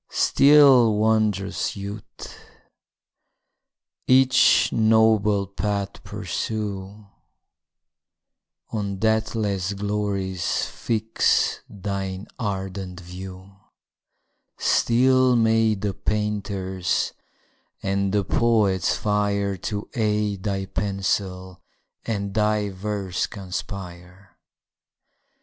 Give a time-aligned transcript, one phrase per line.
[0.09, 2.01] Still, wond'rous youth!
[4.07, 7.05] each noble path pursue,
[8.71, 13.55] On deathless glories fix thine ardent view:
[14.57, 17.13] Still may the painter's
[17.83, 21.61] and the poet's fire To aid thy pencil,
[22.07, 24.35] and thy verse conspire!